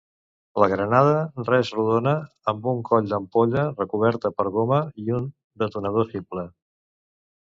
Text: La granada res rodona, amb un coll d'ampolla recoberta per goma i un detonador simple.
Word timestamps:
La 0.61 0.67
granada 0.69 1.41
res 1.49 1.69
rodona, 1.75 2.13
amb 2.53 2.65
un 2.73 2.81
coll 2.89 3.11
d'ampolla 3.11 3.67
recoberta 3.77 4.33
per 4.41 4.47
goma 4.57 4.81
i 5.05 5.17
un 5.19 5.29
detonador 5.65 6.11
simple. 6.15 6.47